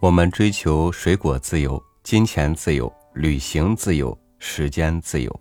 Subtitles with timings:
[0.00, 5.40] 我们追求水果自由、金钱自由、旅行自由、时间自由，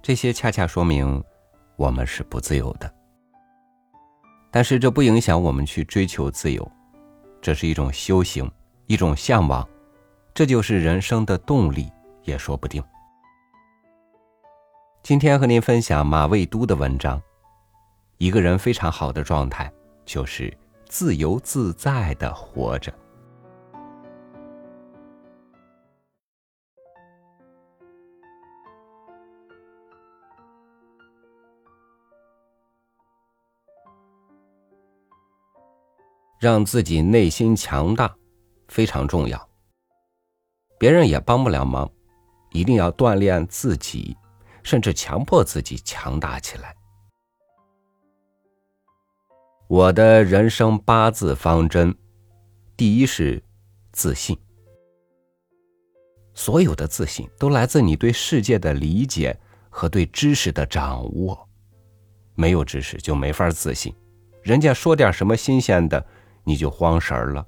[0.00, 1.22] 这些恰恰说明
[1.76, 2.90] 我们是不自由的。
[4.50, 6.66] 但是这不影响我们去追求自由，
[7.42, 8.50] 这是一种修行，
[8.86, 9.68] 一种向往，
[10.32, 12.82] 这就是人生的动力，也说不定。
[15.02, 17.20] 今天和您分享马未都的文章。
[18.16, 19.70] 一个人非常好的状态，
[20.06, 20.50] 就是
[20.88, 22.90] 自由自在的活着。
[36.42, 38.12] 让自己内心强大
[38.66, 39.48] 非常重要，
[40.76, 41.88] 别人也帮不了忙，
[42.50, 44.16] 一定要锻炼自己，
[44.64, 46.74] 甚至强迫自己强大起来。
[49.68, 51.96] 我的人生八字方针，
[52.76, 53.40] 第一是
[53.92, 54.36] 自信。
[56.34, 59.38] 所有的自信都来自你对世界的理解
[59.70, 61.48] 和对知识的掌握，
[62.34, 63.94] 没有知识就没法自信，
[64.42, 66.04] 人家说点什么新鲜的。
[66.44, 67.46] 你就慌神儿了。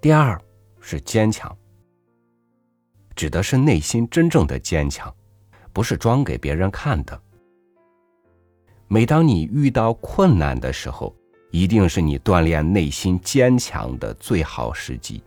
[0.00, 0.40] 第二
[0.80, 1.56] 是坚强，
[3.14, 5.14] 指的是内心真正的坚强，
[5.72, 7.20] 不是装给别人看的。
[8.88, 11.14] 每当你遇到困难的时候，
[11.50, 15.22] 一定是你锻炼内心坚强的最好时机。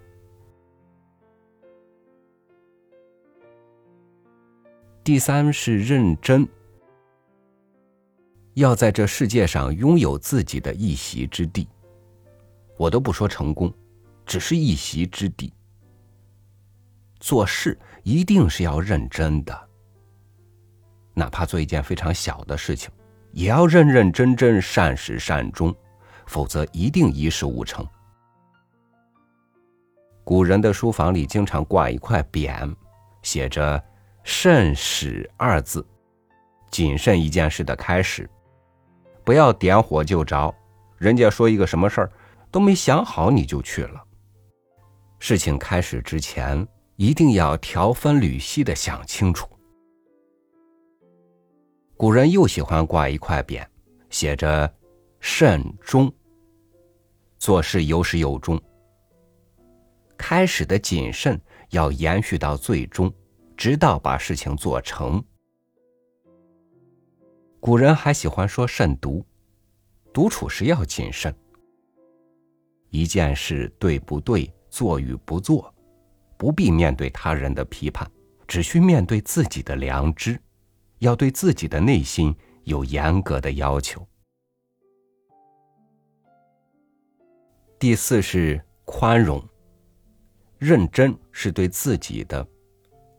[5.03, 6.47] 第三是认真。
[8.55, 11.67] 要在这世界上拥有自己的一席之地，
[12.77, 13.73] 我都不说成功，
[14.25, 15.53] 只是一席之地。
[17.19, 19.69] 做事一定是要认真的，
[21.13, 22.89] 哪怕做一件非常小的事情，
[23.31, 25.73] 也要认认真真、善始善终，
[26.25, 27.85] 否则一定一事无成。
[30.23, 32.73] 古人的书房里经常挂一块匾，
[33.21, 33.83] 写着
[34.23, 35.85] “慎始”二字，
[36.71, 38.29] 谨慎一件事的开始。
[39.29, 40.51] 不要点火就着，
[40.97, 42.11] 人家说一个什么事儿
[42.49, 44.03] 都没想好你就去了。
[45.19, 49.47] 事情开始之前，一定要条分缕析的想清楚。
[51.95, 53.63] 古人又喜欢挂一块匾，
[54.09, 54.67] 写着
[55.21, 56.11] “慎终”，
[57.37, 58.59] 做事有始有终。
[60.17, 61.39] 开始的谨慎
[61.69, 63.13] 要延续到最终，
[63.55, 65.23] 直到把事情做成。
[67.59, 69.23] 古人还喜欢说慎独，
[70.13, 71.33] 独处时要谨慎。
[72.89, 75.73] 一件事对不对，做与不做，
[76.37, 78.09] 不必面对他人的批判，
[78.47, 80.39] 只需面对自己的良知，
[80.99, 82.33] 要对自己的内心
[82.63, 84.07] 有严格的要求。
[87.77, 89.43] 第四是宽容，
[90.57, 92.45] 认真是对自己的，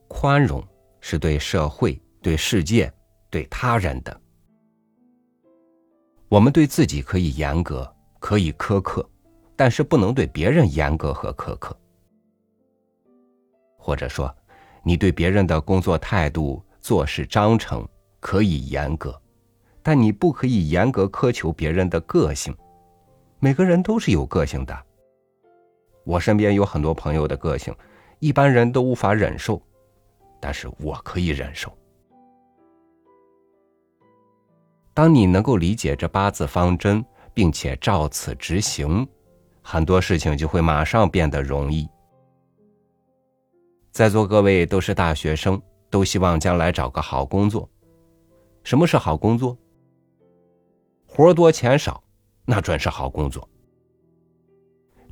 [0.09, 0.67] 宽容
[1.01, 2.93] 是对社会、对世界、
[3.29, 4.21] 对他人的。
[6.31, 9.05] 我们对自己可以严格，可以苛刻，
[9.57, 11.77] 但是不能对别人严格和苛刻。
[13.77, 14.33] 或者说，
[14.85, 17.85] 你对别人的工作态度、做事章程
[18.21, 19.21] 可以严格，
[19.83, 22.57] 但你不可以严格苛求别人的个性。
[23.41, 24.87] 每个人都是有个性的。
[26.05, 27.75] 我身边有很多朋友的个性，
[28.21, 29.61] 一般人都无法忍受，
[30.39, 31.77] 但是我可以忍受。
[35.01, 37.03] 当你能够理解这八字方针，
[37.33, 39.09] 并且照此执行，
[39.63, 41.89] 很多事情就会马上变得容易。
[43.93, 47.67] 在座各位都是大学生，都希望将来找个好工作。
[48.63, 49.57] 什么是好工作？
[51.07, 52.05] 活多钱少，
[52.45, 53.49] 那准是好工作。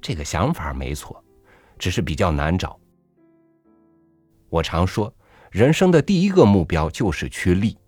[0.03, 1.25] 这个想法没错，
[1.79, 2.79] 只是比较难找。
[4.51, 5.11] 我常说，
[5.51, 7.79] 人生的第一个目标就是趋利。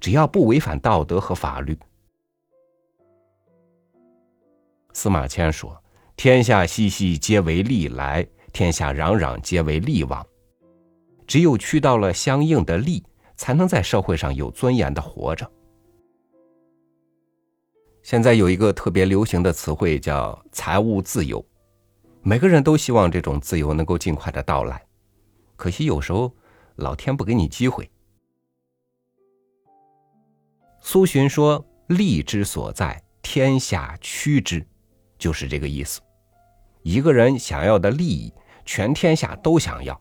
[0.00, 1.78] 只要不违反道德和法律，
[4.94, 5.80] 司马迁说
[6.16, 10.26] ：“天下熙熙，皆为利来；天下攘攘，皆为利往。”
[11.28, 13.04] 只有去到了相应的利，
[13.36, 15.48] 才能在社会上有尊严的活着。
[18.02, 21.44] 现在有一个特别流行的词汇叫“财务自由”，
[22.24, 24.82] 每个人都希望这种自由能够尽快的到来，
[25.56, 26.34] 可惜有时候
[26.76, 27.88] 老天不给你机会。
[30.80, 34.66] 苏洵说：“利之所在，天下趋之，
[35.18, 36.00] 就是这个意思。
[36.82, 38.32] 一个人想要的利益，
[38.64, 40.00] 全天下都想要。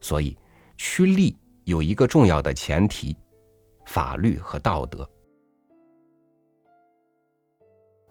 [0.00, 0.36] 所以，
[0.76, 3.16] 趋利有一个重要的前提：
[3.86, 5.08] 法律和道德。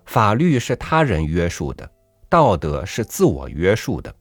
[0.05, 1.91] 法律是他人约束的，
[2.29, 4.15] 道德是自我约束的，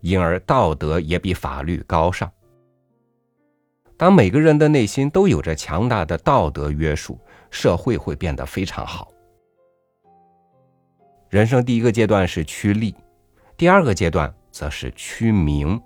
[0.00, 2.30] 因而道德也比法律高尚。
[4.00, 7.18] 当每个人的内心都有着强大的道德约束，
[7.50, 9.12] 社会会变得非常好。
[11.28, 12.94] 人生第一个阶段是趋利，
[13.58, 15.78] 第二个阶段则是趋名。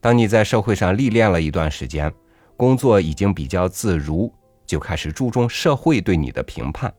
[0.00, 2.14] 当你在社会上历练了一段时间，
[2.56, 4.32] 工作已经比较自如，
[4.64, 6.94] 就开始注重社会对你的评判。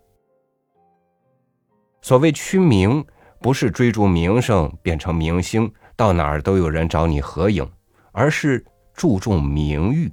[2.02, 3.02] 所谓趋名，
[3.40, 7.66] 不是追逐名声变成明星，到哪儿都有人找你合影，
[8.12, 8.66] 而是
[8.98, 10.12] 注重名誉。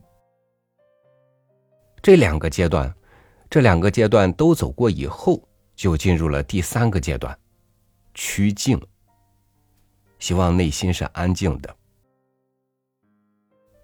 [2.02, 2.94] 这两个阶段，
[3.48, 5.42] 这两个阶段都走过以后，
[5.74, 7.36] 就进入了第三个阶段，
[8.12, 8.78] 趋静。
[10.18, 11.76] 希望内心是安静的。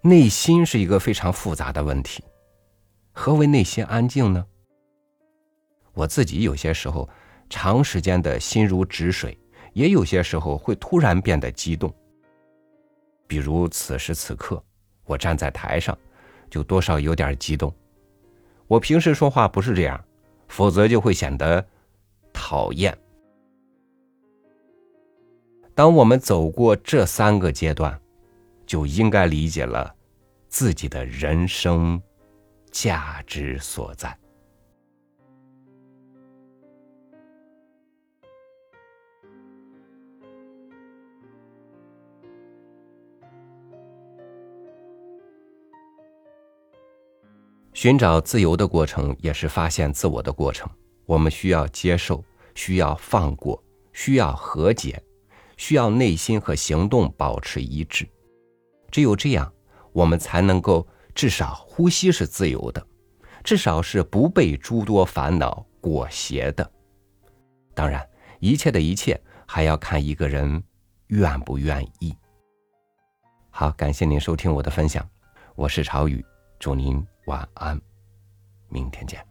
[0.03, 2.23] 内心是一个非常复杂的问题，
[3.11, 4.45] 何为内心安静呢？
[5.93, 7.09] 我自己有些时候
[7.49, 9.37] 长时间的心如止水，
[9.73, 11.91] 也有些时候会突然变得激动。
[13.27, 14.63] 比如此时此刻，
[15.11, 15.97] 我站在台上，
[16.49, 17.73] 就多少有点激动。
[18.67, 20.03] 我平时说话不是这样，
[20.47, 21.65] 否则就会显得
[22.33, 22.97] 讨厌。
[25.75, 27.99] 当我们走过这三个阶段。
[28.63, 29.93] 就应该理解了
[30.47, 32.01] 自己的人生
[32.71, 34.17] 价值所在。
[47.81, 50.69] 寻找自由的过程，也是发现自我的过程。
[51.07, 52.23] 我们需要接受，
[52.53, 53.59] 需要放过，
[53.91, 55.01] 需要和解，
[55.57, 58.07] 需要内心和行动保持一致。
[58.91, 59.51] 只有这样，
[59.93, 62.85] 我们才能够至少呼吸是自由的，
[63.43, 66.71] 至少是不被诸多烦恼裹挟的。
[67.73, 68.07] 当然，
[68.39, 70.63] 一切的一切还要看一个人
[71.07, 72.15] 愿不愿意。
[73.49, 75.03] 好，感谢您收听我的分享，
[75.55, 76.23] 我是朝雨，
[76.61, 77.81] 祝您晚安，
[78.69, 79.30] 明天见。